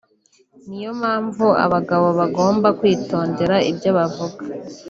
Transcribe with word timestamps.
niyo 0.67 0.91
mpamvu 1.01 1.45
abagabo 1.65 2.07
bagomba 2.19 2.67
kwitondera 2.79 3.55
ibyo 3.71 3.89
bavuga 3.97 4.43